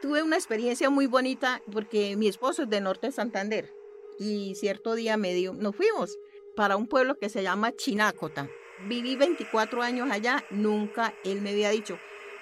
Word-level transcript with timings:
tuve 0.00 0.22
una 0.22 0.36
experiencia 0.36 0.90
muy 0.90 1.06
bonita 1.06 1.62
porque 1.72 2.16
mi 2.16 2.28
esposo 2.28 2.62
es 2.62 2.70
de 2.70 2.80
Norte 2.80 3.08
de 3.08 3.12
Santander 3.12 3.72
y 4.18 4.54
cierto 4.54 4.94
día 4.94 5.16
me 5.16 5.34
dio, 5.34 5.52
nos 5.54 5.76
fuimos 5.76 6.18
para 6.56 6.76
un 6.76 6.86
pueblo 6.86 7.18
que 7.18 7.28
se 7.28 7.42
llama 7.42 7.72
Chinácota. 7.72 8.48
Viví 8.86 9.16
24 9.16 9.82
años 9.82 10.10
allá, 10.10 10.44
nunca 10.50 11.14
él 11.24 11.40
me 11.42 11.50
había 11.50 11.70
dicho, 11.70 11.98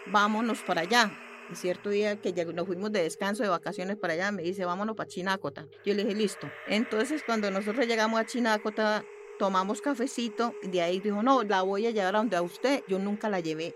vámonos 0.07 0.61
para 0.63 0.83
allá. 0.83 1.13
Y 1.51 1.55
cierto 1.55 1.91
día 1.91 2.21
que 2.21 2.33
nos 2.47 2.67
fuimos 2.67 2.93
de 2.93 3.03
descanso, 3.03 3.43
de 3.43 3.49
vacaciones 3.49 3.97
para 3.97 4.13
allá, 4.13 4.31
me 4.33 4.43
dice, 4.43 4.65
vámonos 4.65 4.97
para 4.97 5.09
Chinácota. 5.09 5.67
Yo 5.85 5.95
le 5.95 6.05
dije, 6.05 6.15
listo. 6.15 6.51
Entonces, 6.67 7.23
cuando 7.25 7.51
nosotros 7.51 7.87
llegamos 7.87 8.21
a 8.21 8.27
Chinácota, 8.27 9.05
tomamos 9.39 9.81
cafecito, 9.81 10.55
y 10.63 10.69
de 10.69 10.83
ahí 10.83 11.01
dijo, 11.01 11.23
no, 11.23 11.43
la 11.45 11.63
voy 11.63 11.87
a 11.87 11.91
llevar 11.91 12.17
a 12.17 12.19
donde 12.19 12.37
a 12.37 12.43
usted. 12.43 12.83
Yo 12.87 12.99
nunca 12.99 13.31
la 13.31 13.41
llevé. 13.41 13.75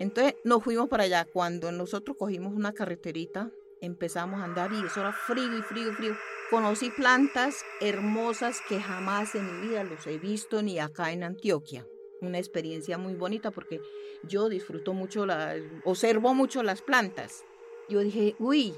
Entonces, 0.00 0.34
nos 0.42 0.64
fuimos 0.64 0.88
para 0.88 1.04
allá. 1.04 1.24
Cuando 1.32 1.70
nosotros 1.70 2.16
cogimos 2.18 2.52
una 2.52 2.72
carreterita, 2.72 3.52
empezamos 3.80 4.40
a 4.40 4.44
andar 4.44 4.72
y 4.72 4.84
eso 4.84 5.00
era 5.00 5.12
frío 5.12 5.56
y 5.56 5.62
frío 5.62 5.92
y 5.92 5.94
frío. 5.94 6.16
Conocí 6.50 6.90
plantas 6.90 7.64
hermosas 7.80 8.60
que 8.68 8.80
jamás 8.80 9.36
en 9.36 9.46
mi 9.46 9.68
vida 9.68 9.84
los 9.84 10.04
he 10.08 10.18
visto 10.18 10.60
ni 10.62 10.80
acá 10.80 11.12
en 11.12 11.22
Antioquia 11.22 11.86
una 12.20 12.38
experiencia 12.38 12.98
muy 12.98 13.14
bonita 13.14 13.50
porque 13.50 13.80
yo 14.22 14.48
disfruto 14.48 14.92
mucho, 14.92 15.26
la, 15.26 15.56
observo 15.84 16.34
mucho 16.34 16.62
las 16.62 16.82
plantas. 16.82 17.44
Yo 17.88 18.00
dije, 18.00 18.36
uy, 18.38 18.74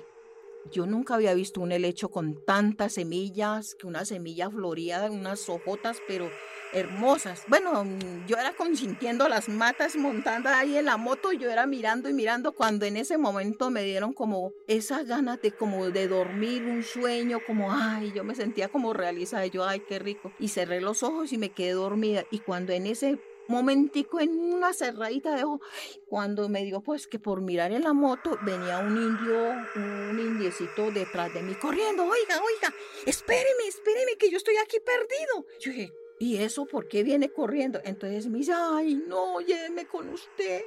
yo 0.70 0.86
nunca 0.86 1.14
había 1.14 1.34
visto 1.34 1.60
un 1.60 1.72
helecho 1.72 2.08
con 2.10 2.44
tantas 2.44 2.94
semillas, 2.94 3.74
que 3.74 3.86
una 3.86 4.04
semilla 4.04 4.50
floría, 4.50 5.10
unas 5.10 5.48
hojotas, 5.48 5.98
pero 6.06 6.30
hermosas. 6.72 7.44
Bueno, 7.48 7.84
yo 8.26 8.36
era 8.36 8.52
consintiendo 8.54 9.28
las 9.28 9.48
matas 9.48 9.96
montando 9.96 10.48
ahí 10.48 10.76
en 10.76 10.86
la 10.86 10.96
moto, 10.96 11.32
yo 11.32 11.50
era 11.50 11.66
mirando 11.66 12.08
y 12.08 12.12
mirando 12.12 12.52
cuando 12.52 12.86
en 12.86 12.96
ese 12.96 13.18
momento 13.18 13.70
me 13.70 13.82
dieron 13.82 14.12
como 14.12 14.52
esas 14.66 15.06
ganas 15.06 15.40
de 15.42 15.52
como 15.52 15.90
de 15.90 16.08
dormir, 16.08 16.64
un 16.64 16.82
sueño, 16.82 17.40
como 17.46 17.72
ay, 17.72 18.12
yo 18.14 18.24
me 18.24 18.34
sentía 18.34 18.68
como 18.68 18.92
realizada, 18.92 19.46
yo 19.46 19.64
ay, 19.64 19.80
qué 19.80 19.98
rico. 19.98 20.32
Y 20.38 20.48
cerré 20.48 20.80
los 20.80 21.02
ojos 21.02 21.32
y 21.32 21.38
me 21.38 21.50
quedé 21.50 21.72
dormida 21.72 22.24
y 22.30 22.40
cuando 22.40 22.72
en 22.72 22.86
ese 22.86 23.18
momentico 23.48 24.20
en 24.20 24.30
una 24.38 24.72
cerradita 24.72 25.34
de 25.34 25.44
ojo, 25.44 25.60
cuando 26.06 26.48
me 26.48 26.64
dio 26.64 26.80
pues 26.80 27.06
que 27.06 27.18
por 27.18 27.40
mirar 27.40 27.72
en 27.72 27.82
la 27.82 27.92
moto 27.92 28.38
venía 28.42 28.78
un 28.78 28.96
indio, 28.96 29.50
un 29.76 30.18
indiecito 30.18 30.90
detrás 30.90 31.32
de 31.34 31.42
mí 31.42 31.54
corriendo, 31.54 32.04
oiga, 32.04 32.40
oiga, 32.40 32.74
espéreme, 33.06 33.66
espéreme 33.68 34.16
que 34.18 34.30
yo 34.30 34.36
estoy 34.36 34.56
aquí 34.56 34.78
perdido. 34.80 35.46
Yo 35.60 35.72
dije, 35.72 35.92
¿y 36.22 36.36
eso 36.36 36.66
por 36.66 36.86
qué 36.86 37.02
viene 37.02 37.30
corriendo? 37.30 37.80
Entonces 37.84 38.28
me 38.28 38.38
dice, 38.38 38.52
ay, 38.54 38.94
no, 38.94 39.40
lléveme 39.40 39.86
con 39.86 40.08
usted, 40.08 40.62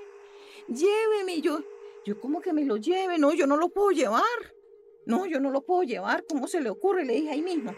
lléveme. 0.67 1.39
Yo, 1.39 1.59
yo 2.03 2.19
como 2.19 2.41
que 2.41 2.51
me 2.51 2.65
lo 2.65 2.75
lleve, 2.75 3.17
no, 3.17 3.33
yo 3.33 3.47
no 3.47 3.55
lo 3.55 3.69
puedo 3.69 3.91
llevar. 3.91 4.21
No, 5.05 5.25
yo 5.25 5.39
no 5.39 5.51
lo 5.51 5.61
puedo 5.61 5.83
llevar, 5.83 6.25
¿cómo 6.27 6.47
se 6.47 6.59
le 6.59 6.69
ocurre? 6.69 7.05
Le 7.05 7.13
dije 7.13 7.29
ahí 7.29 7.41
mismo. 7.41 7.73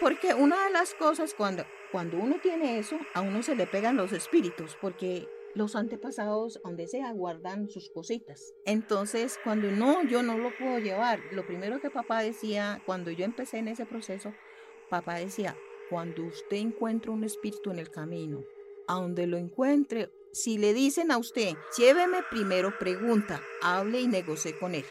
Porque 0.00 0.32
una 0.34 0.66
de 0.66 0.70
las 0.70 0.94
cosas 0.94 1.34
cuando 1.34 1.64
cuando 1.90 2.18
uno 2.18 2.36
tiene 2.40 2.78
eso, 2.78 2.98
a 3.14 3.20
uno 3.20 3.42
se 3.42 3.56
le 3.56 3.66
pegan 3.66 3.96
los 3.96 4.12
espíritus, 4.12 4.76
porque 4.80 5.28
los 5.54 5.74
antepasados, 5.74 6.60
donde 6.62 6.86
sea, 6.86 7.12
guardan 7.12 7.68
sus 7.68 7.90
cositas. 7.90 8.54
Entonces, 8.64 9.40
cuando 9.42 9.72
no, 9.72 10.04
yo 10.04 10.22
no 10.22 10.38
lo 10.38 10.56
puedo 10.56 10.78
llevar. 10.78 11.18
Lo 11.32 11.44
primero 11.44 11.80
que 11.80 11.90
papá 11.90 12.22
decía, 12.22 12.80
cuando 12.86 13.10
yo 13.10 13.24
empecé 13.24 13.58
en 13.58 13.68
ese 13.68 13.86
proceso, 13.86 14.32
papá 14.88 15.16
decía, 15.16 15.56
cuando 15.88 16.24
usted 16.24 16.56
encuentra 16.56 17.12
un 17.12 17.24
espíritu 17.24 17.70
en 17.70 17.78
el 17.78 17.90
camino, 17.90 18.44
a 18.86 18.94
donde 18.94 19.26
lo 19.26 19.36
encuentre, 19.36 20.10
si 20.32 20.56
le 20.56 20.72
dicen 20.72 21.10
a 21.10 21.18
usted, 21.18 21.54
lléveme 21.76 22.22
primero, 22.30 22.78
pregunta, 22.78 23.42
hable 23.60 24.00
y 24.00 24.08
negocie 24.08 24.58
con 24.58 24.74
él. 24.74 24.84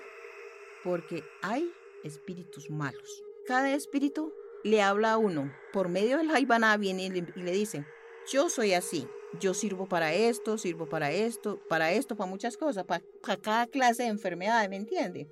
Porque 0.83 1.23
hay 1.41 1.71
espíritus 2.03 2.69
malos. 2.69 3.23
Cada 3.47 3.73
espíritu 3.73 4.33
le 4.63 4.81
habla 4.81 5.13
a 5.13 5.17
uno 5.17 5.51
por 5.73 5.89
medio 5.89 6.17
del 6.17 6.29
Jaibaná, 6.29 6.77
viene 6.77 7.05
y 7.05 7.41
le, 7.41 7.51
dice, 7.51 7.85
yo 8.31 8.49
soy 8.49 8.73
así, 8.73 9.07
yo 9.39 9.53
sirvo 9.53 9.87
para 9.87 10.13
esto, 10.13 10.57
sirvo 10.57 10.87
para 10.87 11.11
esto, 11.11 11.59
para 11.67 11.91
esto, 11.91 12.15
para 12.15 12.29
muchas 12.29 12.57
cosas, 12.57 12.85
para, 12.85 13.03
cada 13.41 13.67
clase 13.67 14.03
de 14.03 14.09
enfermedad, 14.09 14.67
¿me 14.69 14.75
entiende? 14.75 15.27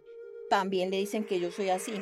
También 0.49 0.89
le 0.89 0.97
dicen 0.97 1.23
que 1.23 1.39
yo 1.39 1.51
soy 1.51 1.69
así. 1.69 1.93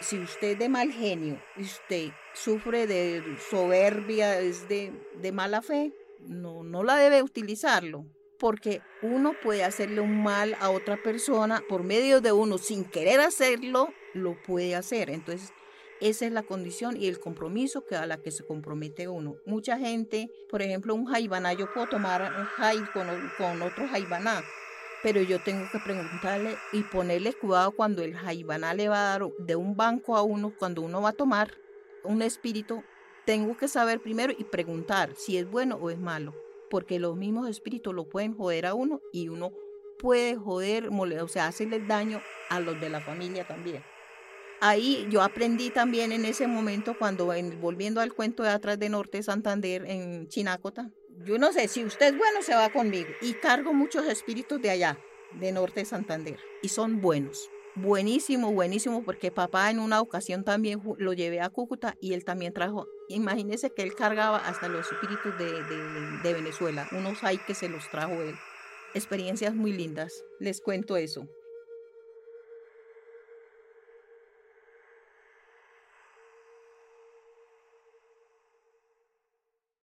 Si 0.00 0.18
usted 0.18 0.52
es 0.52 0.58
de 0.58 0.68
mal 0.68 0.92
genio 0.92 1.40
usted 1.56 2.10
sufre 2.34 2.86
de 2.86 3.22
soberbia, 3.50 4.40
es 4.40 4.68
de, 4.68 4.92
de 5.20 5.32
mala 5.32 5.62
fe, 5.62 5.92
no, 6.20 6.62
no 6.62 6.82
la 6.82 6.96
debe 6.96 7.22
utilizarlo, 7.22 8.04
porque 8.38 8.82
uno 9.02 9.34
puede 9.42 9.64
hacerle 9.64 10.00
un 10.00 10.22
mal 10.22 10.56
a 10.60 10.70
otra 10.70 11.02
persona 11.02 11.62
por 11.68 11.84
medio 11.84 12.20
de 12.20 12.32
uno 12.32 12.58
sin 12.58 12.84
querer 12.84 13.20
hacerlo, 13.20 13.88
lo 14.12 14.40
puede 14.42 14.74
hacer. 14.74 15.10
Entonces, 15.10 15.52
esa 16.00 16.26
es 16.26 16.32
la 16.32 16.42
condición 16.42 16.96
y 16.96 17.06
el 17.06 17.20
compromiso 17.20 17.86
que 17.86 17.96
a 17.96 18.06
la 18.06 18.18
que 18.18 18.30
se 18.30 18.44
compromete 18.44 19.08
uno. 19.08 19.36
Mucha 19.46 19.78
gente, 19.78 20.30
por 20.50 20.60
ejemplo, 20.60 20.94
un 20.94 21.06
jaibaná, 21.06 21.52
yo 21.52 21.72
puedo 21.72 21.86
tomar 21.86 22.22
un 22.22 22.44
jai 22.44 22.78
con, 22.92 23.06
con 23.38 23.62
otro 23.62 23.88
jaibaná, 23.88 24.42
pero 25.04 25.20
yo 25.20 25.38
tengo 25.38 25.68
que 25.70 25.78
preguntarle 25.78 26.56
y 26.72 26.82
ponerle 26.82 27.34
cuidado 27.34 27.72
cuando 27.72 28.02
el 28.02 28.16
jaibaná 28.16 28.72
le 28.72 28.88
va 28.88 28.96
a 28.96 29.18
dar 29.18 29.28
de 29.38 29.54
un 29.54 29.76
banco 29.76 30.16
a 30.16 30.22
uno, 30.22 30.54
cuando 30.58 30.80
uno 30.80 31.02
va 31.02 31.10
a 31.10 31.12
tomar 31.12 31.58
un 32.04 32.22
espíritu, 32.22 32.82
tengo 33.26 33.54
que 33.54 33.68
saber 33.68 34.00
primero 34.00 34.32
y 34.36 34.44
preguntar 34.44 35.14
si 35.14 35.36
es 35.36 35.46
bueno 35.50 35.76
o 35.76 35.90
es 35.90 35.98
malo, 35.98 36.34
porque 36.70 36.98
los 36.98 37.16
mismos 37.16 37.50
espíritus 37.50 37.94
lo 37.94 38.08
pueden 38.08 38.34
joder 38.34 38.64
a 38.64 38.72
uno 38.72 39.02
y 39.12 39.28
uno 39.28 39.52
puede 39.98 40.36
joder, 40.36 40.88
o 40.88 41.28
sea, 41.28 41.48
hacerle 41.48 41.80
daño 41.80 42.22
a 42.48 42.60
los 42.60 42.80
de 42.80 42.88
la 42.88 43.02
familia 43.02 43.46
también. 43.46 43.84
Ahí 44.62 45.06
yo 45.10 45.20
aprendí 45.20 45.68
también 45.68 46.12
en 46.12 46.24
ese 46.24 46.46
momento 46.46 46.96
cuando 46.98 47.30
volviendo 47.60 48.00
al 48.00 48.14
cuento 48.14 48.42
de 48.42 48.48
atrás 48.48 48.78
de 48.78 48.88
Norte 48.88 49.22
Santander 49.22 49.84
en 49.84 50.28
Chinácota, 50.28 50.90
yo 51.24 51.38
no 51.38 51.52
sé, 51.52 51.68
si 51.68 51.84
usted 51.84 52.12
es 52.12 52.18
bueno 52.18 52.42
se 52.42 52.54
va 52.54 52.70
conmigo 52.70 53.08
y 53.20 53.34
cargo 53.34 53.72
muchos 53.72 54.06
espíritus 54.06 54.60
de 54.60 54.70
allá, 54.70 54.98
de 55.32 55.52
Norte 55.52 55.84
Santander 55.84 56.38
y 56.62 56.68
son 56.68 57.00
buenos. 57.00 57.50
Buenísimo, 57.76 58.52
buenísimo, 58.52 59.02
porque 59.02 59.32
papá 59.32 59.68
en 59.70 59.80
una 59.80 60.00
ocasión 60.00 60.44
también 60.44 60.80
lo 60.98 61.12
llevé 61.12 61.40
a 61.40 61.50
Cúcuta 61.50 61.96
y 62.00 62.12
él 62.12 62.24
también 62.24 62.52
trajo, 62.52 62.86
imagínese 63.08 63.70
que 63.70 63.82
él 63.82 63.96
cargaba 63.96 64.38
hasta 64.38 64.68
los 64.68 64.92
espíritus 64.92 65.36
de, 65.38 65.46
de, 65.46 66.18
de 66.22 66.32
Venezuela, 66.34 66.86
unos 66.92 67.24
hay 67.24 67.38
que 67.38 67.54
se 67.54 67.68
los 67.68 67.90
trajo 67.90 68.12
él. 68.22 68.36
Experiencias 68.94 69.56
muy 69.56 69.72
lindas, 69.72 70.24
les 70.38 70.60
cuento 70.60 70.96
eso. 70.96 71.28